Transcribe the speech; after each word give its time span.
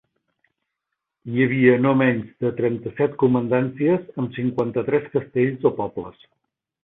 Hi 1.33 1.43
havia 1.47 1.73
no 1.81 1.91
menys 1.99 2.31
de 2.45 2.51
trenta-set 2.61 3.13
comandàncies, 3.25 4.09
amb 4.23 4.33
cinquanta-tres 4.41 5.05
castells 5.17 5.71
o 5.71 5.77
pobles. 5.83 6.27